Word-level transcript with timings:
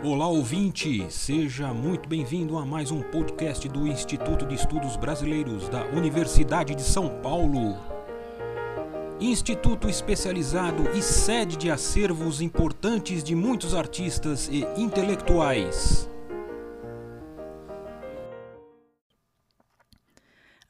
Olá 0.00 0.28
ouvinte, 0.28 1.10
seja 1.10 1.74
muito 1.74 2.08
bem-vindo 2.08 2.56
a 2.56 2.64
mais 2.64 2.92
um 2.92 3.02
podcast 3.02 3.68
do 3.68 3.84
Instituto 3.84 4.46
de 4.46 4.54
Estudos 4.54 4.96
Brasileiros 4.96 5.68
da 5.68 5.84
Universidade 5.86 6.72
de 6.76 6.84
São 6.84 7.20
Paulo. 7.20 7.76
Instituto 9.18 9.88
especializado 9.88 10.88
e 10.96 11.02
sede 11.02 11.56
de 11.56 11.68
acervos 11.68 12.40
importantes 12.40 13.24
de 13.24 13.34
muitos 13.34 13.74
artistas 13.74 14.48
e 14.48 14.60
intelectuais. 14.80 16.08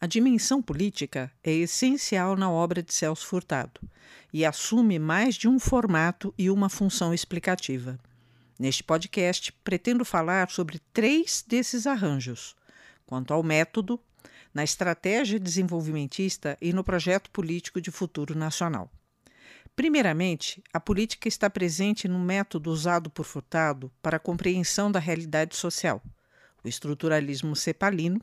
A 0.00 0.06
dimensão 0.06 0.62
política 0.62 1.30
é 1.44 1.52
essencial 1.52 2.34
na 2.34 2.50
obra 2.50 2.82
de 2.82 2.94
Celso 2.94 3.26
Furtado 3.26 3.78
e 4.32 4.42
assume 4.46 4.98
mais 4.98 5.34
de 5.34 5.46
um 5.46 5.58
formato 5.58 6.32
e 6.38 6.48
uma 6.48 6.70
função 6.70 7.12
explicativa. 7.12 7.98
Neste 8.58 8.82
podcast, 8.82 9.52
pretendo 9.62 10.04
falar 10.04 10.50
sobre 10.50 10.80
três 10.92 11.44
desses 11.46 11.86
arranjos: 11.86 12.56
quanto 13.06 13.32
ao 13.32 13.42
método, 13.42 14.00
na 14.52 14.64
estratégia 14.64 15.38
desenvolvimentista 15.38 16.58
e 16.60 16.72
no 16.72 16.82
projeto 16.82 17.30
político 17.30 17.80
de 17.80 17.90
futuro 17.92 18.36
nacional. 18.36 18.90
Primeiramente, 19.76 20.60
a 20.72 20.80
política 20.80 21.28
está 21.28 21.48
presente 21.48 22.08
no 22.08 22.18
método 22.18 22.72
usado 22.72 23.08
por 23.08 23.24
Furtado 23.24 23.92
para 24.02 24.16
a 24.16 24.20
compreensão 24.20 24.90
da 24.90 24.98
realidade 24.98 25.54
social, 25.54 26.02
o 26.64 26.66
estruturalismo 26.66 27.54
cepalino, 27.54 28.20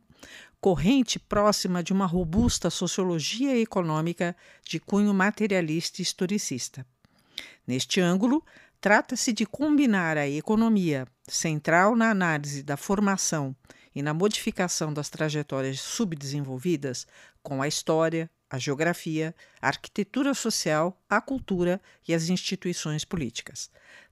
corrente 0.59 1.17
próxima 1.17 1.81
de 1.81 1.94
uma 1.94 2.05
robusta 2.05 2.70
sociologia 2.70 3.58
econômica 3.58 4.36
de 4.67 4.81
cunho 4.81 5.13
materialista 5.13 6.02
e 6.02 6.03
historicista. 6.03 6.86
Neste 7.66 8.02
ângulo, 8.02 8.44
Trata-se 8.85 9.34
de 9.34 9.48
combinar 9.48 10.16
a 10.16 10.27
economia, 10.27 11.07
central 11.27 11.95
na 11.95 12.11
análise 12.11 12.61
da 12.61 12.78
formação 12.78 13.55
e 13.95 14.03
na 14.03 14.14
modificação 14.14 14.94
das 14.94 15.09
trajetórias 15.09 15.80
subdesenvolvidas, 15.80 17.08
com 17.42 17.64
a 17.64 17.67
história, 17.67 18.30
a 18.47 18.59
geografia, 18.59 19.33
a 19.59 19.69
arquitetura 19.69 20.36
social, 20.36 21.02
a 21.09 21.19
cultura 21.19 21.81
e 22.08 22.14
as 22.14 22.30
instituições 22.30 23.03
políticas. 23.03 23.72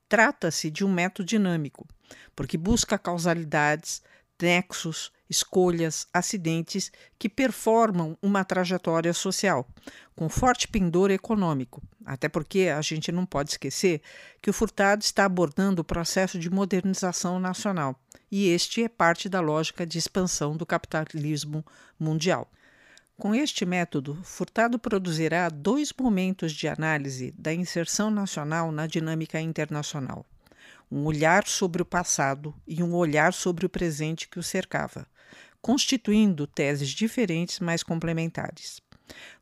Trata-se 0.09 0.71
de 0.71 0.83
um 0.83 0.91
método 0.91 1.27
dinâmico, 1.27 1.87
porque 2.35 2.57
busca 2.57 2.97
causalidades, 2.97 4.01
nexos, 4.41 5.11
escolhas, 5.29 6.07
acidentes 6.13 6.91
que 7.17 7.29
performam 7.29 8.17
uma 8.21 8.43
trajetória 8.43 9.13
social, 9.13 9.67
com 10.15 10.29
forte 10.29 10.67
pendor 10.67 11.11
econômico. 11.11 11.81
Até 12.05 12.27
porque 12.27 12.71
a 12.75 12.81
gente 12.81 13.11
não 13.11 13.25
pode 13.25 13.51
esquecer 13.51 14.01
que 14.41 14.49
o 14.49 14.53
Furtado 14.53 15.03
está 15.03 15.25
abordando 15.25 15.81
o 15.81 15.85
processo 15.85 16.37
de 16.37 16.49
modernização 16.49 17.39
nacional, 17.39 17.99
e 18.31 18.47
este 18.47 18.83
é 18.83 18.89
parte 18.89 19.29
da 19.29 19.39
lógica 19.39 19.85
de 19.85 19.97
expansão 19.97 20.55
do 20.55 20.65
capitalismo 20.65 21.65
mundial. 21.99 22.51
Com 23.17 23.33
este 23.33 23.65
método, 23.65 24.19
Furtado 24.23 24.77
produzirá 24.77 25.47
dois 25.47 25.93
momentos 25.97 26.51
de 26.51 26.67
análise 26.67 27.31
da 27.37 27.53
inserção 27.53 28.09
nacional 28.11 28.71
na 28.71 28.87
dinâmica 28.87 29.39
internacional 29.39 30.25
um 30.93 31.05
olhar 31.05 31.47
sobre 31.47 31.81
o 31.81 31.85
passado 31.85 32.53
e 32.67 32.83
um 32.83 32.93
olhar 32.93 33.33
sobre 33.33 33.65
o 33.65 33.69
presente 33.69 34.27
que 34.27 34.37
o 34.37 34.43
cercava, 34.43 35.07
constituindo 35.63 36.45
teses 36.45 36.89
diferentes, 36.89 37.61
mas 37.61 37.81
complementares. 37.81 38.81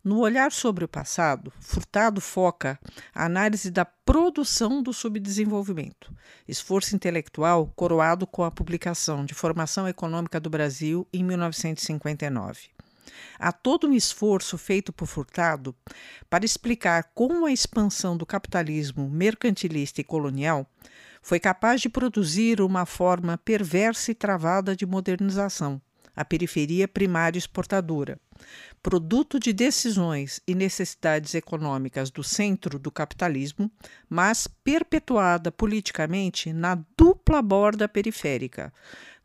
No 0.04 0.20
olhar 0.20 0.52
sobre 0.52 0.86
o 0.86 0.88
passado, 0.88 1.52
Furtado 1.60 2.22
foca 2.22 2.80
a 3.14 3.26
análise 3.26 3.72
da 3.72 3.86
produção 3.86 4.84
do 4.84 4.94
subdesenvolvimento, 4.94 6.14
esforço 6.48 6.96
intelectual 6.96 7.72
coroado 7.76 8.28
com 8.28 8.44
a 8.44 8.52
publicação 8.52 9.26
de 9.26 9.34
Formação 9.34 9.88
Econômica 9.88 10.40
do 10.40 10.50
Brasil 10.50 11.08
em 11.12 11.24
1959. 11.24 12.70
Há 13.40 13.52
todo 13.52 13.88
um 13.88 13.94
esforço 13.94 14.60
feito 14.60 14.94
por 14.94 15.08
Furtado 15.08 15.76
para 16.30 16.46
explicar 16.46 17.12
como 17.16 17.48
a 17.48 17.52
expansão 17.52 18.16
do 18.16 18.28
capitalismo 18.28 19.10
mercantilista 19.10 20.02
e 20.02 20.04
colonial 20.04 20.70
foi 21.22 21.40
capaz 21.40 21.82
de 21.82 21.90
produzir 21.90 22.62
uma 22.62 22.86
forma 22.86 23.38
perversa 23.40 24.12
e 24.12 24.16
travada 24.16 24.76
de 24.76 24.86
modernização, 24.86 25.82
a 26.16 26.26
periferia 26.26 26.88
primária 26.88 27.38
exportadora, 27.38 28.20
produto 28.82 29.40
de 29.40 29.54
decisões 29.54 30.42
e 30.48 30.56
necessidades 30.56 31.36
econômicas 31.36 32.10
do 32.10 32.24
centro 32.24 32.80
do 32.80 32.92
capitalismo, 32.92 33.72
mas 34.10 34.48
perpetuada 34.48 35.52
politicamente 35.52 36.52
na 36.52 36.76
dupla 36.98 37.42
borda 37.42 37.88
periférica, 37.88 38.74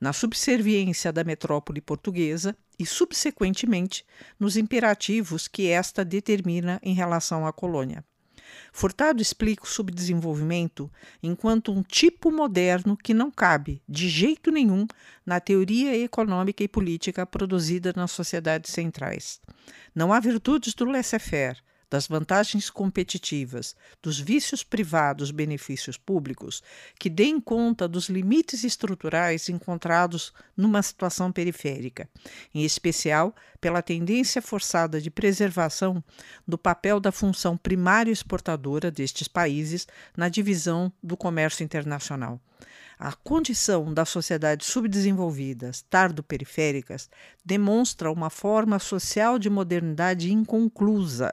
na 0.00 0.12
subserviência 0.12 1.12
da 1.12 1.24
metrópole 1.24 1.80
portuguesa 1.80 2.56
e, 2.78 2.84
subsequentemente, 2.84 4.04
nos 4.38 4.56
imperativos 4.56 5.48
que 5.48 5.68
esta 5.68 6.04
determina 6.04 6.78
em 6.82 6.94
relação 6.94 7.46
à 7.46 7.52
colônia. 7.52 8.04
Furtado 8.72 9.22
explica 9.22 9.64
o 9.64 9.68
subdesenvolvimento 9.68 10.90
enquanto 11.22 11.72
um 11.72 11.82
tipo 11.82 12.30
moderno 12.30 12.96
que 12.96 13.14
não 13.14 13.30
cabe, 13.30 13.82
de 13.88 14.08
jeito 14.08 14.50
nenhum, 14.50 14.86
na 15.24 15.40
teoria 15.40 15.96
econômica 15.96 16.62
e 16.62 16.68
política 16.68 17.26
produzida 17.26 17.92
nas 17.96 18.10
sociedades 18.10 18.72
centrais. 18.72 19.40
Não 19.94 20.12
há 20.12 20.20
virtudes 20.20 20.74
do 20.74 20.84
laissez-faire, 20.84 21.62
das 21.90 22.06
vantagens 22.06 22.68
competitivas, 22.68 23.76
dos 24.02 24.18
vícios 24.18 24.64
privados, 24.64 25.30
benefícios 25.30 25.96
públicos, 25.96 26.62
que 26.98 27.08
deem 27.08 27.40
conta 27.40 27.86
dos 27.86 28.08
limites 28.08 28.64
estruturais 28.64 29.48
encontrados 29.48 30.32
numa 30.56 30.82
situação 30.82 31.30
periférica, 31.30 32.08
em 32.52 32.64
especial 32.64 33.34
pela 33.60 33.82
tendência 33.82 34.42
forçada 34.42 35.00
de 35.00 35.10
preservação 35.10 36.02
do 36.46 36.58
papel 36.58 36.98
da 36.98 37.12
função 37.12 37.56
primária 37.56 38.10
exportadora 38.12 38.90
destes 38.90 39.28
países 39.28 39.86
na 40.16 40.28
divisão 40.28 40.92
do 41.02 41.16
comércio 41.16 41.62
internacional. 41.62 42.40
A 42.98 43.12
condição 43.12 43.92
das 43.92 44.08
sociedades 44.08 44.68
subdesenvolvidas, 44.68 45.82
tardo-periféricas, 45.82 47.10
demonstra 47.44 48.10
uma 48.10 48.30
forma 48.30 48.78
social 48.78 49.38
de 49.38 49.50
modernidade 49.50 50.32
inconclusa, 50.32 51.30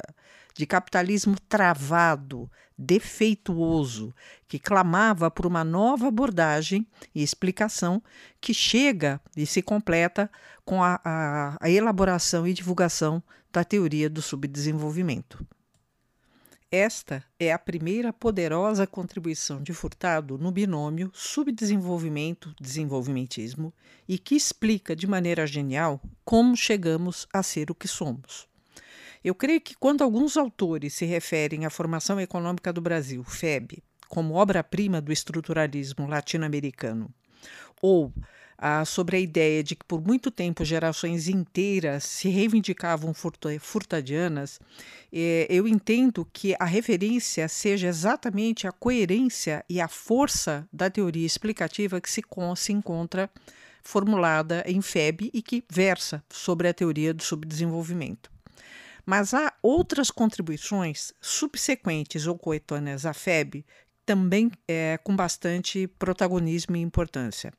de 0.54 0.66
capitalismo 0.66 1.36
travado, 1.50 2.50
defeituoso, 2.78 4.14
que 4.48 4.60
clamava 4.60 5.32
por 5.32 5.46
uma 5.46 5.64
nova 5.64 6.08
abordagem 6.08 6.88
e 7.14 7.22
explicação 7.24 8.02
que 8.40 8.54
chega 8.54 9.20
e 9.36 9.46
se 9.46 9.62
completa 9.62 10.32
com 10.66 10.82
a, 10.84 11.00
a, 11.04 11.58
a 11.60 11.70
elaboração 11.70 12.48
e 12.48 12.54
divulgação 12.54 13.22
da 13.52 13.62
teoria 13.64 14.10
do 14.10 14.22
subdesenvolvimento. 14.22 15.46
Esta 16.72 17.24
é 17.40 17.52
a 17.54 17.60
primeira 17.60 18.12
poderosa 18.12 18.88
contribuição 18.88 19.62
de 19.62 19.72
Furtado 19.74 20.40
no 20.40 20.52
binômio 20.52 21.12
subdesenvolvimento-desenvolvimentismo 21.14 23.72
e 24.08 24.18
que 24.18 24.34
explica 24.34 24.96
de 24.96 25.06
maneira 25.06 25.46
genial 25.46 26.02
como 26.26 26.58
chegamos 26.58 27.28
a 27.32 27.44
ser 27.44 27.70
o 27.70 27.76
que 27.76 27.88
somos. 27.88 28.52
Eu 29.24 29.34
creio 29.34 29.62
que 29.62 29.74
quando 29.76 30.04
alguns 30.04 30.36
autores 30.36 30.94
se 30.94 31.06
referem 31.06 31.66
à 31.66 31.70
formação 31.70 32.20
econômica 32.20 32.74
do 32.74 32.82
Brasil, 32.82 33.24
FEB, 33.24 33.82
como 34.10 34.34
obra-prima 34.34 35.00
do 35.00 35.14
estruturalismo 35.14 36.06
latino-americano, 36.06 37.10
ou 37.82 38.14
ah, 38.58 38.84
sobre 38.86 39.18
a 39.18 39.20
ideia 39.20 39.64
de 39.64 39.76
que 39.76 39.86
por 39.86 40.06
muito 40.06 40.30
tempo 40.30 40.64
gerações 40.66 41.28
inteiras 41.28 42.04
se 42.04 42.28
reivindicavam 42.30 43.14
furtadianas, 43.60 44.60
eh, 45.12 45.48
eu 45.50 45.68
entendo 45.68 46.28
que 46.32 46.56
a 46.60 46.66
referência 46.66 47.48
seja 47.48 47.88
exatamente 47.88 48.68
a 48.68 48.72
coerência 48.72 49.64
e 49.70 49.80
a 49.80 49.88
força 49.88 50.68
da 50.72 50.90
teoria 50.90 51.26
explicativa 51.26 52.00
que 52.00 52.10
se, 52.10 52.22
se 52.58 52.74
encontra 52.74 53.30
formulada 53.82 54.64
em 54.66 54.82
FEB 54.82 55.30
e 55.34 55.42
que 55.42 55.64
versa 55.70 56.24
sobre 56.30 56.68
a 56.68 56.74
teoria 56.74 57.14
do 57.14 57.24
subdesenvolvimento. 57.24 58.33
Mas 59.06 59.34
há 59.34 59.54
outras 59.62 60.10
contribuições 60.10 61.14
subsequentes 61.20 62.26
ou 62.28 62.38
coetâneas 62.38 63.06
à 63.06 63.14
FEB 63.14 63.66
também 64.06 64.52
é, 64.68 64.98
com 65.04 65.16
bastante 65.16 65.88
protagonismo 65.88 66.76
e 66.76 66.82
importância. 66.82 67.54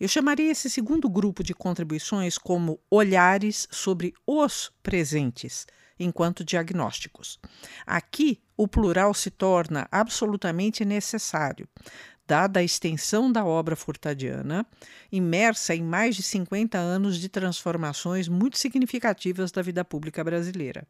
Eu 0.00 0.08
chamaria 0.08 0.50
esse 0.50 0.68
segundo 0.68 1.08
grupo 1.08 1.42
de 1.42 1.54
contribuições 1.54 2.36
como 2.36 2.80
olhares 2.90 3.68
sobre 3.70 4.12
os 4.26 4.72
presentes, 4.82 5.66
enquanto 5.98 6.44
diagnósticos. 6.44 7.38
Aqui, 7.86 8.42
o 8.56 8.66
plural 8.66 9.14
se 9.14 9.30
torna 9.30 9.88
absolutamente 9.90 10.84
necessário, 10.84 11.68
dada 12.26 12.60
a 12.60 12.62
extensão 12.62 13.30
da 13.30 13.44
obra 13.44 13.76
furtadiana, 13.76 14.66
imersa 15.10 15.74
em 15.74 15.82
mais 15.82 16.16
de 16.16 16.22
50 16.22 16.78
anos 16.78 17.18
de 17.18 17.28
transformações 17.28 18.28
muito 18.28 18.58
significativas 18.58 19.50
da 19.50 19.62
vida 19.62 19.84
pública 19.84 20.22
brasileira. 20.24 20.86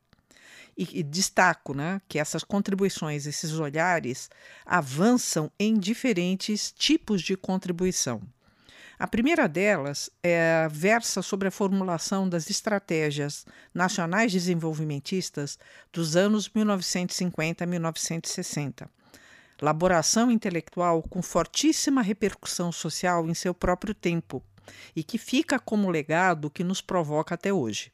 E, 0.77 1.01
e, 1.01 1.03
destaco 1.03 1.73
né, 1.73 2.01
que 2.09 2.19
essas 2.19 2.43
contribuições, 2.43 3.27
esses 3.27 3.53
olhares, 3.53 4.29
avançam 4.67 5.51
em 5.59 5.79
diferentes 5.79 6.73
tipos 6.73 7.23
de 7.23 7.37
contribuição. 7.37 8.21
A 8.99 9.07
primeira 9.07 9.49
delas 9.49 10.09
é, 10.23 10.69
versa 10.71 11.21
sobre 11.21 11.49
a 11.49 11.51
formulação 11.51 12.29
das 12.29 12.49
estratégias 12.49 13.45
nacionais 13.73 14.33
desenvolvimentistas 14.33 15.59
dos 15.93 16.17
anos 16.17 16.49
1950 16.49 17.65
a 17.65 17.67
1960. 17.67 18.89
Elaboração 19.65 20.31
intelectual 20.31 21.03
com 21.03 21.23
fortíssima 21.23 22.03
repercussão 22.03 22.71
social 22.71 23.27
em 23.31 23.33
seu 23.33 23.55
próprio 23.55 23.95
tempo 23.95 24.45
e 24.95 25.03
que 25.03 25.17
fica 25.17 25.59
como 25.59 25.89
legado 25.89 26.51
que 26.51 26.63
nos 26.63 26.83
provoca 26.83 27.35
até 27.35 27.51
hoje. 27.51 27.91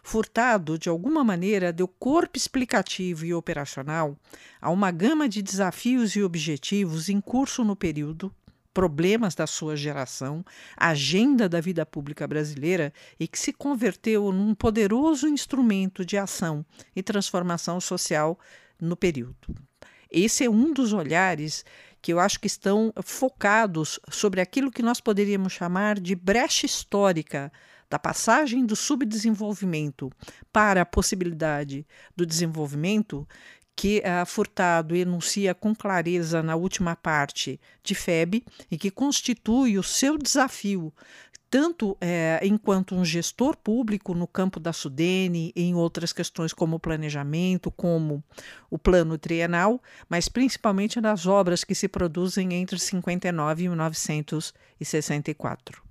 Furtado, 0.00 0.78
de 0.78 0.88
alguma 0.88 1.24
maneira, 1.24 1.72
deu 1.72 1.88
corpo 1.88 2.38
explicativo 2.38 3.26
e 3.26 3.34
operacional 3.34 4.16
a 4.60 4.70
uma 4.70 4.92
gama 4.92 5.28
de 5.28 5.42
desafios 5.42 6.14
e 6.14 6.22
objetivos 6.22 7.08
em 7.08 7.20
curso 7.20 7.64
no 7.64 7.74
período 7.74 8.32
problemas 8.72 9.34
da 9.34 9.44
sua 9.44 9.74
geração, 9.74 10.44
agenda 10.76 11.48
da 11.48 11.60
vida 11.60 11.84
pública 11.84 12.28
brasileira 12.28 12.92
e 13.18 13.26
que 13.26 13.40
se 13.40 13.52
converteu 13.52 14.30
num 14.30 14.54
poderoso 14.54 15.26
instrumento 15.26 16.04
de 16.04 16.16
ação 16.16 16.64
e 16.94 17.02
transformação 17.02 17.80
social 17.80 18.38
no 18.80 18.96
período. 18.96 19.67
Esse 20.10 20.44
é 20.44 20.50
um 20.50 20.72
dos 20.72 20.92
olhares 20.92 21.64
que 22.00 22.12
eu 22.12 22.20
acho 22.20 22.40
que 22.40 22.46
estão 22.46 22.92
focados 23.04 23.98
sobre 24.10 24.40
aquilo 24.40 24.70
que 24.70 24.82
nós 24.82 25.00
poderíamos 25.00 25.52
chamar 25.52 25.98
de 25.98 26.14
brecha 26.14 26.64
histórica 26.64 27.52
da 27.90 27.98
passagem 27.98 28.64
do 28.66 28.76
subdesenvolvimento 28.76 30.10
para 30.52 30.82
a 30.82 30.86
possibilidade 30.86 31.86
do 32.14 32.26
desenvolvimento, 32.26 33.26
que 33.74 34.00
uh, 34.00 34.26
Furtado 34.26 34.94
enuncia 34.96 35.54
com 35.54 35.74
clareza 35.74 36.42
na 36.42 36.56
última 36.56 36.96
parte 36.96 37.60
de 37.82 37.94
FEB 37.94 38.44
e 38.70 38.76
que 38.76 38.90
constitui 38.90 39.78
o 39.78 39.82
seu 39.84 40.18
desafio, 40.18 40.92
tanto 41.50 41.96
é, 42.00 42.40
enquanto 42.42 42.94
um 42.94 43.04
gestor 43.04 43.56
público 43.56 44.14
no 44.14 44.26
campo 44.26 44.60
da 44.60 44.72
Sudene, 44.72 45.52
em 45.56 45.74
outras 45.74 46.12
questões 46.12 46.52
como 46.52 46.76
o 46.76 46.80
planejamento, 46.80 47.70
como 47.70 48.22
o 48.70 48.78
plano 48.78 49.16
trienal, 49.16 49.82
mas 50.08 50.28
principalmente 50.28 51.00
nas 51.00 51.26
obras 51.26 51.64
que 51.64 51.74
se 51.74 51.88
produzem 51.88 52.52
entre 52.54 52.78
59 52.78 53.64
e 53.64 53.68
1964. 53.68 55.87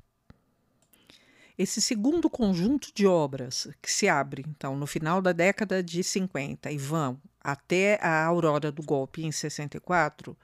Esse 1.58 1.82
segundo 1.82 2.30
conjunto 2.30 2.92
de 2.94 3.08
obras 3.08 3.68
que 3.82 3.92
se 3.92 4.08
abre, 4.08 4.46
então, 4.48 4.78
no 4.78 4.86
final 4.86 5.22
da 5.24 5.32
década 5.32 5.82
de 5.82 6.04
50 6.04 6.72
e 6.72 6.78
vão 6.78 7.20
até 7.42 7.98
a 8.00 8.26
aurora 8.26 8.72
do 8.72 8.84
golpe 8.84 9.26
em 9.26 9.32
64, 9.32 10.38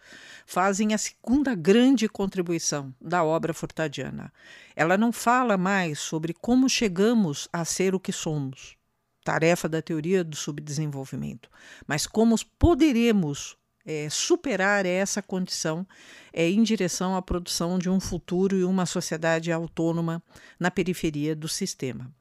fazem 0.46 0.94
a 0.94 0.98
segunda 0.98 1.54
grande 1.54 2.10
contribuição 2.10 2.96
da 3.00 3.24
obra 3.24 3.54
furtadiana. 3.54 4.34
Ela 4.76 4.98
não 4.98 5.12
fala 5.12 5.56
mais 5.56 6.00
sobre 6.00 6.34
como 6.34 6.68
chegamos 6.68 7.48
a 7.54 7.64
ser 7.64 7.94
o 7.94 8.00
que 8.00 8.12
somos, 8.12 8.76
tarefa 9.24 9.70
da 9.70 9.84
teoria 9.84 10.24
do 10.24 10.36
subdesenvolvimento, 10.36 11.48
mas 11.86 12.08
como 12.08 12.36
poderemos 12.58 13.56
é, 13.86 14.08
superar 14.10 14.86
essa 14.86 15.22
condição 15.22 15.86
é, 16.32 16.50
em 16.50 16.64
direção 16.64 17.16
à 17.16 17.22
produção 17.22 17.78
de 17.78 17.90
um 17.90 18.00
futuro 18.00 18.58
e 18.58 18.64
uma 18.64 18.86
sociedade 18.86 19.52
autônoma 19.52 20.22
na 20.60 20.72
periferia 20.72 21.36
do 21.36 21.48
sistema. 21.48 22.12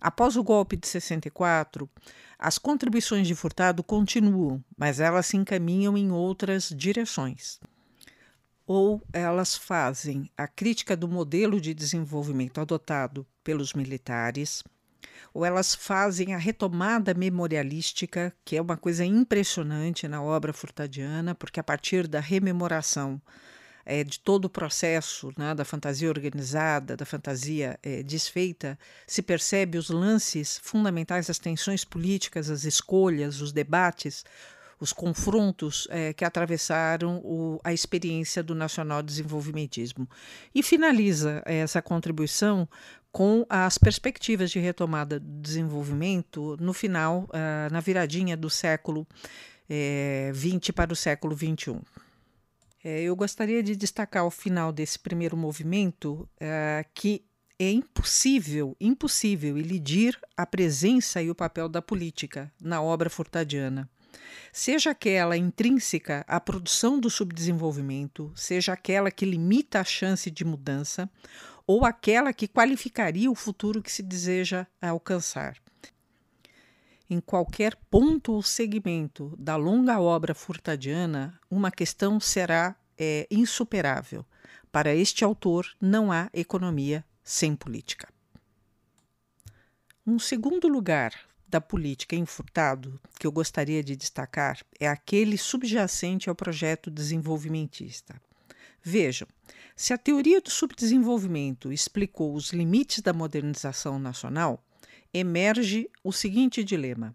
Após 0.00 0.36
o 0.36 0.44
golpe 0.44 0.76
de 0.76 0.86
64, 0.86 1.88
as 2.38 2.58
contribuições 2.58 3.26
de 3.26 3.34
Furtado 3.34 3.82
continuam, 3.82 4.62
mas 4.76 5.00
elas 5.00 5.26
se 5.26 5.36
encaminham 5.36 5.96
em 5.96 6.10
outras 6.10 6.68
direções. 6.76 7.58
Ou 8.66 9.02
elas 9.12 9.56
fazem 9.56 10.30
a 10.36 10.46
crítica 10.46 10.96
do 10.96 11.08
modelo 11.08 11.60
de 11.60 11.72
desenvolvimento 11.72 12.60
adotado 12.60 13.26
pelos 13.42 13.72
militares, 13.72 14.62
ou 15.32 15.44
elas 15.44 15.74
fazem 15.74 16.34
a 16.34 16.38
retomada 16.38 17.14
memorialística, 17.14 18.32
que 18.44 18.56
é 18.56 18.62
uma 18.62 18.76
coisa 18.76 19.04
impressionante 19.04 20.06
na 20.08 20.22
obra 20.22 20.52
furtadiana, 20.52 21.34
porque 21.34 21.60
a 21.60 21.64
partir 21.64 22.06
da 22.06 22.20
rememoração 22.20 23.20
é, 23.86 24.02
de 24.02 24.18
todo 24.18 24.46
o 24.46 24.50
processo 24.50 25.32
né, 25.36 25.54
da 25.54 25.64
fantasia 25.64 26.08
organizada, 26.08 26.96
da 26.96 27.04
fantasia 27.04 27.78
é, 27.82 28.02
desfeita, 28.02 28.78
se 29.06 29.22
percebe 29.22 29.76
os 29.76 29.90
lances 29.90 30.58
fundamentais, 30.62 31.28
as 31.28 31.38
tensões 31.38 31.84
políticas, 31.84 32.48
as 32.48 32.64
escolhas, 32.64 33.40
os 33.40 33.52
debates, 33.52 34.24
os 34.80 34.92
confrontos 34.92 35.86
é, 35.90 36.12
que 36.12 36.24
atravessaram 36.24 37.18
o, 37.18 37.60
a 37.62 37.72
experiência 37.72 38.42
do 38.42 38.54
nacional 38.54 39.02
desenvolvimentismo. 39.02 40.08
E 40.54 40.62
finaliza 40.62 41.42
essa 41.44 41.80
contribuição 41.80 42.68
com 43.14 43.46
as 43.48 43.78
perspectivas 43.78 44.50
de 44.50 44.58
retomada 44.58 45.20
do 45.20 45.40
desenvolvimento 45.40 46.56
no 46.58 46.72
final, 46.72 47.28
uh, 47.28 47.72
na 47.72 47.78
viradinha 47.78 48.36
do 48.36 48.50
século 48.50 49.06
XX 49.68 50.68
eh, 50.68 50.72
para 50.74 50.92
o 50.92 50.96
século 50.96 51.36
XXI. 51.36 51.80
É, 52.82 53.02
eu 53.02 53.14
gostaria 53.14 53.62
de 53.62 53.76
destacar 53.76 54.24
ao 54.24 54.32
final 54.32 54.72
desse 54.72 54.98
primeiro 54.98 55.36
movimento 55.36 56.28
uh, 56.40 56.84
que 56.92 57.24
é 57.56 57.70
impossível, 57.70 58.76
impossível 58.80 59.56
elidir 59.56 60.18
a 60.36 60.44
presença 60.44 61.22
e 61.22 61.30
o 61.30 61.36
papel 61.36 61.68
da 61.68 61.80
política 61.80 62.52
na 62.60 62.82
obra 62.82 63.08
furtadiana. 63.08 63.88
Seja 64.52 64.90
aquela 64.90 65.36
intrínseca 65.36 66.24
à 66.26 66.40
produção 66.40 66.98
do 66.98 67.08
subdesenvolvimento, 67.08 68.32
seja 68.34 68.72
aquela 68.72 69.10
que 69.10 69.24
limita 69.24 69.80
a 69.80 69.84
chance 69.84 70.30
de 70.30 70.44
mudança, 70.44 71.08
ou 71.66 71.84
aquela 71.84 72.32
que 72.32 72.48
qualificaria 72.48 73.30
o 73.30 73.34
futuro 73.34 73.82
que 73.82 73.90
se 73.90 74.02
deseja 74.02 74.66
alcançar. 74.80 75.56
Em 77.08 77.20
qualquer 77.20 77.76
ponto 77.90 78.32
ou 78.32 78.42
segmento 78.42 79.34
da 79.38 79.56
longa 79.56 80.00
obra 80.00 80.34
furtadiana, 80.34 81.38
uma 81.50 81.70
questão 81.70 82.18
será 82.18 82.74
é, 82.98 83.26
insuperável. 83.30 84.24
Para 84.72 84.94
este 84.94 85.24
autor, 85.24 85.66
não 85.80 86.10
há 86.10 86.28
economia 86.32 87.04
sem 87.22 87.54
política. 87.54 88.08
Um 90.06 90.18
segundo 90.18 90.66
lugar 90.68 91.14
da 91.46 91.60
política 91.60 92.16
em 92.16 92.26
Furtado 92.26 93.00
que 93.18 93.26
eu 93.26 93.32
gostaria 93.32 93.82
de 93.82 93.94
destacar 93.94 94.58
é 94.80 94.88
aquele 94.88 95.38
subjacente 95.38 96.28
ao 96.28 96.34
projeto 96.34 96.90
desenvolvimentista. 96.90 98.20
Vejam, 98.82 99.28
se 99.76 99.92
a 99.92 99.98
teoria 99.98 100.40
do 100.40 100.50
subdesenvolvimento 100.50 101.72
explicou 101.72 102.34
os 102.34 102.52
limites 102.52 103.00
da 103.00 103.12
modernização 103.12 103.98
nacional, 103.98 104.64
emerge 105.12 105.90
o 106.02 106.12
seguinte 106.12 106.62
dilema: 106.62 107.14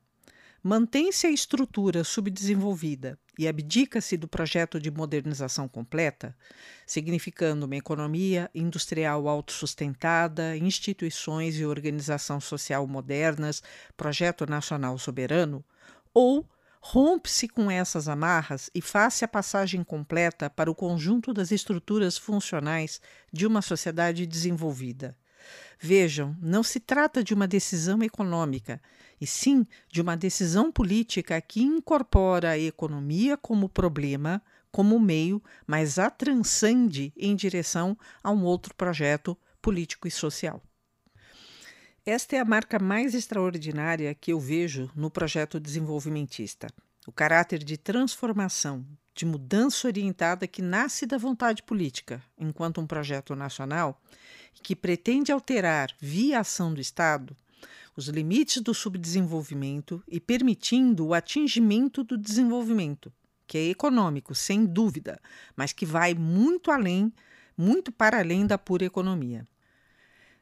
mantém-se 0.62 1.26
a 1.26 1.32
estrutura 1.32 2.04
subdesenvolvida 2.04 3.18
e 3.38 3.48
abdica-se 3.48 4.18
do 4.18 4.28
projeto 4.28 4.78
de 4.82 4.92
modernização 4.92 5.70
completa, 5.70 6.36
significando 6.86 7.66
uma 7.66 7.78
economia 7.78 8.52
industrial 8.54 9.30
autossustentada, 9.30 10.58
instituições 10.58 11.58
e 11.58 11.66
organização 11.66 12.42
social 12.42 12.86
modernas, 12.86 13.64
projeto 13.96 14.46
nacional 14.46 14.98
soberano, 14.98 15.64
ou 16.14 16.46
Rompe-se 16.82 17.48
com 17.48 17.70
essas 17.70 18.08
amarras 18.08 18.70
e 18.74 18.82
faz-se 18.82 19.26
a 19.26 19.28
passagem 19.28 19.84
completa 19.84 20.50
para 20.50 20.72
o 20.72 20.76
conjunto 20.76 21.34
das 21.34 21.52
estruturas 21.52 22.18
funcionais 22.18 23.02
de 23.32 23.46
uma 23.46 23.62
sociedade 23.62 24.26
desenvolvida. 24.26 25.18
Vejam, 25.80 26.36
não 26.42 26.64
se 26.64 26.80
trata 26.80 27.24
de 27.24 27.34
uma 27.34 27.48
decisão 27.48 28.02
econômica, 28.02 28.82
e 29.20 29.28
sim 29.28 29.66
de 29.92 30.02
uma 30.02 30.16
decisão 30.16 30.72
política 30.72 31.40
que 31.42 31.62
incorpora 31.62 32.52
a 32.52 32.58
economia 32.58 33.38
como 33.38 33.70
problema, 33.70 34.42
como 34.72 35.00
meio, 35.00 35.42
mas 35.68 36.00
a 36.00 36.10
transcende 36.10 37.14
em 37.18 37.36
direção 37.36 37.98
a 38.24 38.32
um 38.32 38.44
outro 38.44 38.74
projeto 38.76 39.38
político 39.62 40.08
e 40.08 40.12
social. 40.12 40.62
Esta 42.12 42.38
é 42.38 42.40
a 42.40 42.44
marca 42.44 42.80
mais 42.80 43.14
extraordinária 43.14 44.16
que 44.16 44.34
eu 44.34 44.40
vejo 44.40 44.90
no 44.96 45.12
projeto 45.12 45.60
desenvolvimentista. 45.60 46.66
O 47.06 47.12
caráter 47.12 47.64
de 47.64 47.78
transformação, 47.78 48.84
de 49.14 49.28
mudança 49.28 49.88
orientada 49.88 50.48
que 50.48 50.60
nasce 50.60 51.06
da 51.06 51.20
vontade 51.20 51.62
política, 51.62 52.20
enquanto 52.36 52.82
um 52.82 52.88
projeto 52.88 53.36
nacional, 53.36 54.02
que 54.64 54.76
pretende 54.76 55.32
alterar, 55.32 55.92
via 56.00 56.40
ação 56.40 56.74
do 56.74 56.82
Estado, 56.82 57.38
os 57.96 58.08
limites 58.08 58.60
do 58.64 58.74
subdesenvolvimento 58.74 60.02
e 60.08 60.20
permitindo 60.20 61.06
o 61.06 61.14
atingimento 61.14 62.04
do 62.04 62.18
desenvolvimento, 62.18 63.14
que 63.46 63.56
é 63.56 63.70
econômico, 63.70 64.34
sem 64.34 64.66
dúvida, 64.66 65.22
mas 65.56 65.74
que 65.74 65.86
vai 65.86 66.16
muito 66.16 66.72
além, 66.72 67.14
muito 67.56 67.92
para 67.92 68.18
além 68.18 68.48
da 68.48 68.58
pura 68.58 68.84
economia. 68.84 69.46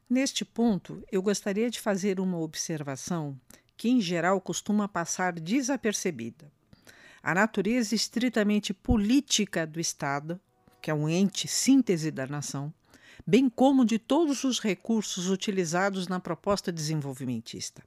Neste 0.09 0.45
ponto, 0.45 1.03
eu 1.11 1.21
gostaria 1.21 1.69
de 1.69 1.81
fazer 1.81 2.17
uma 2.17 2.39
observação 2.39 3.37
que 3.75 3.89
em 3.89 3.99
geral 3.99 4.39
costuma 4.39 4.87
passar 4.87 5.33
desapercebida. 5.33 6.49
A 7.21 7.35
natureza 7.35 7.93
estritamente 7.93 8.73
política 8.73 9.67
do 9.67 9.81
Estado, 9.81 10.39
que 10.81 10.89
é 10.89 10.93
um 10.93 11.09
ente 11.09 11.45
síntese 11.45 12.09
da 12.09 12.25
nação, 12.25 12.73
bem 13.25 13.49
como 13.49 13.83
de 13.83 13.99
todos 13.99 14.45
os 14.45 14.61
recursos 14.61 15.29
utilizados 15.29 16.07
na 16.07 16.21
proposta 16.21 16.71
desenvolvimentista. 16.71 17.83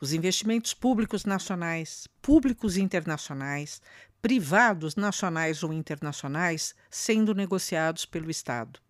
Os 0.00 0.12
investimentos 0.12 0.74
públicos 0.74 1.24
nacionais, 1.24 2.08
públicos 2.20 2.76
internacionais, 2.76 3.80
privados 4.20 4.96
nacionais 4.96 5.62
ou 5.62 5.72
internacionais 5.72 6.74
sendo 6.90 7.32
negociados 7.36 8.04
pelo 8.04 8.28
Estado. 8.28 8.80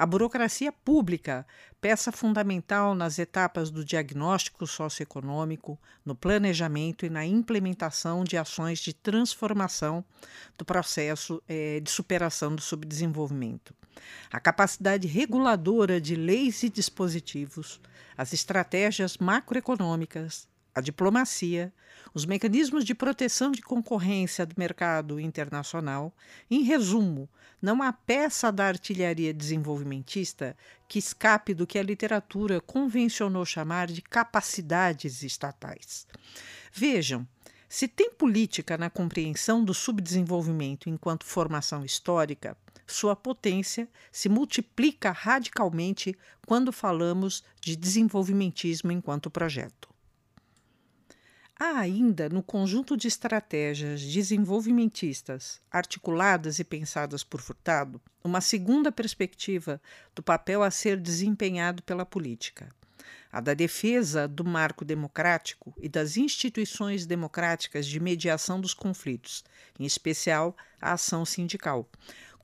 A 0.00 0.06
burocracia 0.06 0.72
pública, 0.72 1.46
peça 1.78 2.10
fundamental 2.10 2.94
nas 2.94 3.18
etapas 3.18 3.70
do 3.70 3.84
diagnóstico 3.84 4.66
socioeconômico, 4.66 5.78
no 6.02 6.14
planejamento 6.14 7.04
e 7.04 7.10
na 7.10 7.26
implementação 7.26 8.24
de 8.24 8.38
ações 8.38 8.78
de 8.78 8.94
transformação 8.94 10.02
do 10.56 10.64
processo 10.64 11.42
eh, 11.46 11.80
de 11.80 11.90
superação 11.90 12.54
do 12.54 12.62
subdesenvolvimento. 12.62 13.74
A 14.32 14.40
capacidade 14.40 15.06
reguladora 15.06 16.00
de 16.00 16.16
leis 16.16 16.62
e 16.62 16.70
dispositivos, 16.70 17.78
as 18.16 18.32
estratégias 18.32 19.18
macroeconômicas, 19.18 20.48
a 20.74 20.80
diplomacia, 20.80 21.72
os 22.14 22.24
mecanismos 22.24 22.84
de 22.84 22.94
proteção 22.94 23.50
de 23.50 23.62
concorrência 23.62 24.44
do 24.44 24.54
mercado 24.56 25.20
internacional. 25.20 26.12
Em 26.50 26.62
resumo, 26.62 27.28
não 27.60 27.82
há 27.82 27.92
peça 27.92 28.50
da 28.50 28.66
artilharia 28.66 29.34
desenvolvimentista 29.34 30.56
que 30.88 30.98
escape 30.98 31.54
do 31.54 31.66
que 31.66 31.78
a 31.78 31.82
literatura 31.82 32.60
convencionou 32.60 33.44
chamar 33.44 33.88
de 33.88 34.02
capacidades 34.02 35.22
estatais. 35.22 36.06
Vejam, 36.72 37.26
se 37.68 37.86
tem 37.86 38.10
política 38.10 38.76
na 38.76 38.90
compreensão 38.90 39.64
do 39.64 39.72
subdesenvolvimento 39.72 40.88
enquanto 40.88 41.24
formação 41.24 41.84
histórica, 41.84 42.56
sua 42.86 43.14
potência 43.14 43.88
se 44.10 44.28
multiplica 44.28 45.12
radicalmente 45.12 46.16
quando 46.46 46.72
falamos 46.72 47.44
de 47.60 47.76
desenvolvimentismo 47.76 48.90
enquanto 48.90 49.30
projeto. 49.30 49.89
Há 51.62 51.78
ainda 51.78 52.26
no 52.30 52.42
conjunto 52.42 52.96
de 52.96 53.06
estratégias 53.06 54.00
desenvolvimentistas 54.00 55.60
articuladas 55.70 56.58
e 56.58 56.64
pensadas 56.64 57.22
por 57.22 57.42
Furtado 57.42 58.00
uma 58.24 58.40
segunda 58.40 58.90
perspectiva 58.90 59.78
do 60.14 60.22
papel 60.22 60.62
a 60.62 60.70
ser 60.70 60.96
desempenhado 60.98 61.82
pela 61.82 62.06
política, 62.06 62.70
a 63.30 63.42
da 63.42 63.52
defesa 63.52 64.26
do 64.26 64.42
marco 64.42 64.86
democrático 64.86 65.74
e 65.76 65.86
das 65.86 66.16
instituições 66.16 67.04
democráticas 67.04 67.86
de 67.86 68.00
mediação 68.00 68.58
dos 68.58 68.72
conflitos, 68.72 69.44
em 69.78 69.84
especial 69.84 70.56
a 70.80 70.94
ação 70.94 71.26
sindical, 71.26 71.86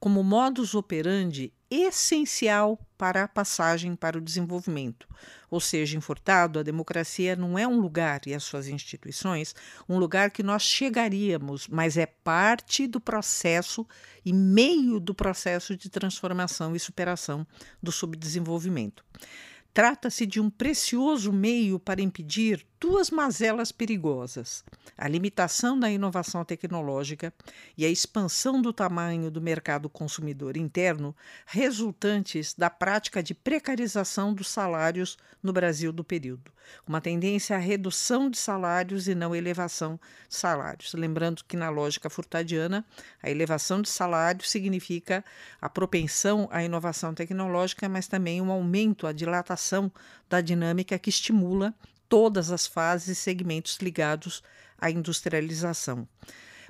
como 0.00 0.22
modus 0.22 0.74
operandi 0.74 1.52
essencial 1.70 2.78
para 2.96 3.24
a 3.24 3.28
passagem 3.28 3.94
para 3.94 4.18
o 4.18 4.20
desenvolvimento. 4.20 5.08
Ou 5.50 5.60
seja, 5.60 5.96
em 5.96 6.00
Furtado, 6.00 6.58
a 6.58 6.62
democracia 6.62 7.36
não 7.36 7.58
é 7.58 7.66
um 7.66 7.80
lugar 7.80 8.20
e 8.26 8.34
as 8.34 8.44
suas 8.44 8.68
instituições 8.68 9.54
um 9.88 9.98
lugar 9.98 10.30
que 10.30 10.42
nós 10.42 10.62
chegaríamos, 10.62 11.68
mas 11.68 11.96
é 11.96 12.06
parte 12.06 12.86
do 12.86 13.00
processo 13.00 13.86
e 14.24 14.32
meio 14.32 14.98
do 15.00 15.14
processo 15.14 15.76
de 15.76 15.88
transformação 15.88 16.74
e 16.74 16.80
superação 16.80 17.46
do 17.82 17.92
subdesenvolvimento. 17.92 19.04
Trata-se 19.76 20.24
de 20.24 20.40
um 20.40 20.48
precioso 20.48 21.30
meio 21.32 21.78
para 21.78 22.00
impedir 22.00 22.66
duas 22.80 23.10
mazelas 23.10 23.72
perigosas: 23.72 24.64
a 24.96 25.08
limitação 25.08 25.78
da 25.78 25.90
inovação 25.90 26.44
tecnológica 26.44 27.32
e 27.76 27.84
a 27.84 27.88
expansão 27.88 28.60
do 28.60 28.72
tamanho 28.72 29.30
do 29.30 29.40
mercado 29.40 29.88
consumidor 29.88 30.56
interno, 30.56 31.14
resultantes 31.46 32.54
da 32.54 32.70
prática 32.70 33.22
de 33.22 33.34
precarização 33.34 34.32
dos 34.32 34.48
salários 34.48 35.16
no 35.42 35.52
Brasil 35.52 35.92
do 35.92 36.04
período. 36.04 36.50
Uma 36.86 37.00
tendência 37.00 37.54
à 37.54 37.58
redução 37.58 38.28
de 38.28 38.36
salários 38.36 39.06
e 39.06 39.14
não 39.14 39.34
elevação 39.34 40.00
de 40.28 40.34
salários. 40.34 40.92
Lembrando 40.94 41.44
que, 41.44 41.56
na 41.56 41.70
lógica 41.70 42.10
furtadiana, 42.10 42.84
a 43.22 43.30
elevação 43.30 43.80
de 43.80 43.88
salários 43.88 44.50
significa 44.50 45.24
a 45.60 45.68
propensão 45.68 46.48
à 46.50 46.64
inovação 46.64 47.14
tecnológica, 47.14 47.88
mas 47.88 48.08
também 48.08 48.40
um 48.40 48.50
aumento, 48.50 49.06
a 49.06 49.12
dilatação 49.12 49.90
da 50.28 50.40
dinâmica 50.40 50.98
que 50.98 51.10
estimula 51.10 51.72
todas 52.08 52.50
as 52.50 52.66
fases 52.66 53.08
e 53.08 53.14
segmentos 53.14 53.78
ligados 53.78 54.42
à 54.78 54.90
industrialização 54.90 56.06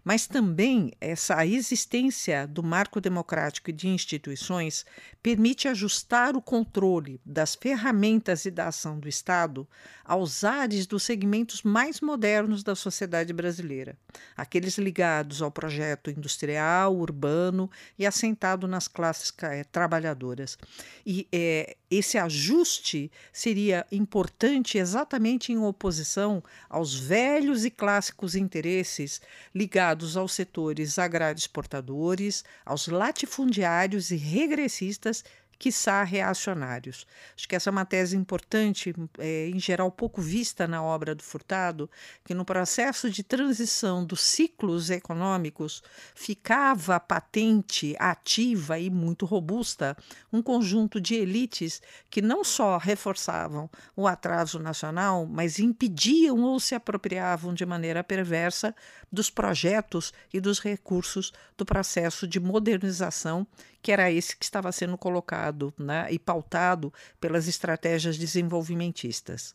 mas 0.07 0.29
também 0.29 0.93
essa 1.01 1.45
existência 1.45 2.47
do 2.47 2.63
marco 2.63 3.01
democrático 3.01 3.71
e 3.71 3.73
de 3.73 3.89
instituições 3.89 4.87
permite 5.21 5.67
ajustar 5.67 6.37
o 6.37 6.41
controle 6.41 7.21
das 7.27 7.57
ferramentas 7.57 8.45
e 8.45 8.51
da 8.53 8.69
ação 8.69 9.01
do 9.01 9.09
Estado 9.09 9.67
aos 10.05 10.45
ares 10.45 10.87
dos 10.87 11.03
segmentos 11.03 11.65
mais 11.65 12.01
modernos 12.01 12.63
da 12.63 12.77
sociedade 12.77 13.33
brasileira, 13.33 13.99
aqueles 14.37 14.79
ligados 14.79 15.43
ao 15.43 15.51
projeto 15.51 16.09
industrial, 16.09 16.95
urbano 16.95 17.69
e 17.99 18.07
assentado 18.07 18.69
nas 18.69 18.87
classes 18.87 19.33
é, 19.43 19.65
trabalhadoras. 19.65 20.57
E 21.05 21.27
é, 21.33 21.77
esse 21.91 22.19
ajuste 22.19 23.11
seria 23.33 23.87
importante 23.93 24.77
exatamente 24.77 25.53
em 25.53 25.59
oposição 25.59 26.43
aos 26.69 26.95
velhos 26.95 27.65
e 27.65 27.71
clássicos 27.71 28.35
interesses 28.35 29.21
ligados 29.55 30.17
aos 30.17 30.33
setores 30.33 30.99
agrários 30.99 31.43
exportadores, 31.43 32.45
aos 32.65 32.89
latifundiários 32.89 34.11
e 34.11 34.17
regressistas 34.17 35.25
quiçá 35.59 36.03
reacionários. 36.03 37.07
Acho 37.37 37.49
que 37.49 37.57
essa 37.57 37.71
é 37.71 37.73
uma 37.73 37.85
tese 37.85 38.17
importante, 38.17 38.95
é, 39.19 39.49
em 39.49 39.59
geral 39.59 39.91
pouco 39.91 40.21
vista 40.21 40.67
na 40.67 40.83
obra 40.83 41.15
do 41.15 41.23
Furtado, 41.23 41.91
que 42.25 42.35
no 42.35 42.45
processo 42.45 43.11
de 43.11 43.23
transição 43.23 44.05
dos 44.05 44.21
ciclos 44.21 44.91
econômicos 44.91 45.83
ficava 46.15 46.99
patente, 47.01 47.97
ativa 47.99 48.79
e 48.79 48.91
muito 48.91 49.27
robusta 49.27 49.97
um 50.33 50.43
conjunto 50.43 51.01
de 51.01 51.15
elites 51.15 51.81
que 52.11 52.21
não 52.21 52.45
só 52.45 52.79
reforçavam 52.79 53.71
o 53.95 54.07
atraso 54.07 54.59
nacional, 54.59 55.27
mas 55.27 55.59
impediam 55.59 56.43
ou 56.43 56.61
se 56.61 56.75
apropriavam 56.75 57.55
de 57.55 57.65
maneira 57.65 58.05
perversa 58.05 58.75
dos 59.11 59.31
projetos 59.31 60.13
e 60.33 60.41
dos 60.41 60.61
recursos 60.61 61.33
do 61.57 61.65
processo 61.65 62.27
de 62.27 62.39
modernização 62.39 63.47
que 63.87 63.93
era 63.93 64.11
esse 64.11 64.37
que 64.37 64.45
estava 64.45 64.73
sendo 64.73 64.99
colocado 64.99 65.73
né, 65.79 66.09
e 66.11 66.19
pautado 66.19 66.93
pelas 67.21 67.47
estratégias 67.47 68.19
desenvolvimentistas. 68.19 69.55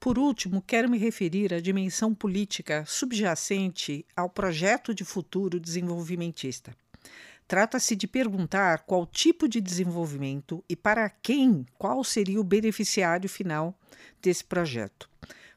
Por 0.00 0.18
último, 0.18 0.62
quero 0.62 0.88
me 0.88 0.96
referir 0.96 1.52
à 1.52 1.60
dimensão 1.60 2.14
política 2.14 2.86
subjacente 2.86 4.06
ao 4.16 4.30
projeto 4.30 4.94
de 4.94 5.04
futuro 5.04 5.60
desenvolvimentista. 5.60 6.74
Trata-se 7.46 7.94
de 7.94 8.06
perguntar 8.06 8.86
qual 8.86 9.04
tipo 9.04 9.46
de 9.46 9.60
desenvolvimento 9.60 10.64
e 10.66 10.74
para 10.74 11.10
quem, 11.10 11.66
qual 11.76 12.02
seria 12.02 12.40
o 12.40 12.44
beneficiário 12.44 13.28
final 13.28 13.78
desse 14.22 14.42
projeto. 14.42 15.06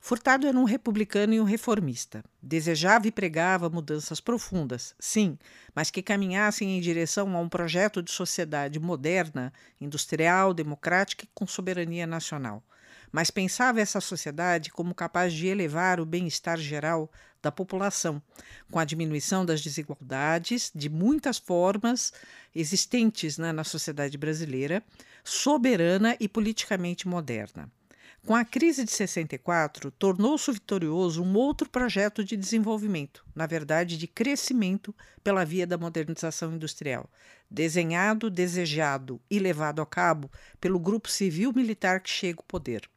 Furtado 0.01 0.47
era 0.47 0.57
um 0.57 0.63
republicano 0.63 1.33
e 1.33 1.41
um 1.41 1.43
reformista. 1.43 2.23
Desejava 2.41 3.07
e 3.07 3.11
pregava 3.11 3.69
mudanças 3.69 4.21
profundas, 4.21 4.95
sim, 4.97 5.37
mas 5.75 5.91
que 5.91 6.01
caminhassem 6.01 6.77
em 6.77 6.81
direção 6.81 7.35
a 7.35 7.39
um 7.39 7.49
projeto 7.49 8.01
de 8.01 8.09
sociedade 8.09 8.79
moderna, 8.79 9.51
industrial, 9.79 10.53
democrática 10.53 11.25
e 11.25 11.29
com 11.33 11.45
soberania 11.45 12.07
nacional. 12.07 12.63
Mas 13.11 13.29
pensava 13.29 13.81
essa 13.81 13.99
sociedade 13.99 14.71
como 14.71 14.95
capaz 14.95 15.33
de 15.33 15.47
elevar 15.47 15.99
o 15.99 16.05
bem-estar 16.05 16.57
geral 16.57 17.11
da 17.41 17.51
população, 17.51 18.21
com 18.71 18.79
a 18.79 18.85
diminuição 18.85 19.45
das 19.45 19.61
desigualdades 19.61 20.71
de 20.73 20.89
muitas 20.89 21.37
formas 21.37 22.13
existentes 22.55 23.37
né, 23.37 23.51
na 23.51 23.63
sociedade 23.63 24.17
brasileira, 24.17 24.81
soberana 25.23 26.15
e 26.19 26.27
politicamente 26.27 27.07
moderna. 27.07 27.69
Com 28.25 28.35
a 28.35 28.45
crise 28.45 28.83
de 28.83 28.91
64, 28.91 29.89
tornou-se 29.91 30.51
vitorioso 30.51 31.23
um 31.23 31.35
outro 31.35 31.69
projeto 31.69 32.23
de 32.23 32.37
desenvolvimento, 32.37 33.25
na 33.33 33.47
verdade 33.47 33.97
de 33.97 34.07
crescimento 34.07 34.93
pela 35.23 35.45
via 35.45 35.65
da 35.65 35.77
modernização 35.77 36.53
industrial, 36.53 37.09
desenhado, 37.49 38.29
desejado 38.29 39.19
e 39.31 39.39
levado 39.39 39.81
a 39.81 39.85
cabo 39.85 40.29
pelo 40.61 40.79
grupo 40.79 41.09
civil-militar 41.09 42.01
que 42.01 42.09
chega 42.09 42.39
ao 42.39 42.45
poder. 42.45 42.87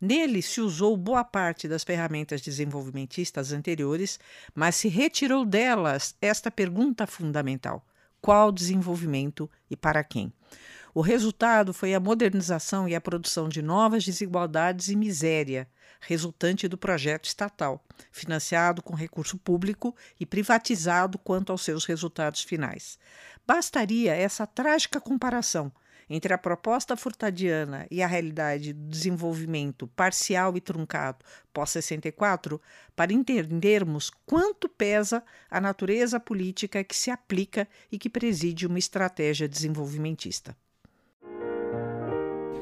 Nele 0.00 0.40
se 0.42 0.60
usou 0.60 0.96
boa 0.96 1.24
parte 1.24 1.66
das 1.66 1.82
ferramentas 1.82 2.40
desenvolvimentistas 2.40 3.52
anteriores, 3.52 4.20
mas 4.54 4.76
se 4.76 4.88
retirou 4.88 5.44
delas 5.44 6.14
esta 6.20 6.50
pergunta 6.50 7.06
fundamental: 7.06 7.84
qual 8.20 8.52
desenvolvimento 8.52 9.50
e 9.68 9.76
para 9.76 10.04
quem. 10.04 10.32
O 10.98 11.00
resultado 11.00 11.72
foi 11.72 11.94
a 11.94 12.00
modernização 12.00 12.88
e 12.88 12.92
a 12.92 13.00
produção 13.00 13.48
de 13.48 13.62
novas 13.62 14.04
desigualdades 14.04 14.88
e 14.88 14.96
miséria, 14.96 15.68
resultante 16.00 16.66
do 16.66 16.76
projeto 16.76 17.26
estatal, 17.26 17.80
financiado 18.10 18.82
com 18.82 18.96
recurso 18.96 19.38
público 19.38 19.94
e 20.18 20.26
privatizado 20.26 21.16
quanto 21.16 21.52
aos 21.52 21.62
seus 21.62 21.84
resultados 21.84 22.42
finais. 22.42 22.98
Bastaria 23.46 24.12
essa 24.12 24.44
trágica 24.44 25.00
comparação 25.00 25.70
entre 26.10 26.34
a 26.34 26.38
proposta 26.38 26.96
furtadiana 26.96 27.86
e 27.92 28.02
a 28.02 28.06
realidade 28.08 28.72
do 28.72 28.88
desenvolvimento 28.88 29.86
parcial 29.86 30.56
e 30.56 30.60
truncado 30.60 31.24
pós-64 31.52 32.60
para 32.96 33.12
entendermos 33.12 34.10
quanto 34.26 34.68
pesa 34.68 35.22
a 35.48 35.60
natureza 35.60 36.18
política 36.18 36.82
que 36.82 36.96
se 36.96 37.08
aplica 37.08 37.68
e 37.92 38.00
que 38.00 38.10
preside 38.10 38.66
uma 38.66 38.80
estratégia 38.80 39.48
desenvolvimentista. 39.48 40.56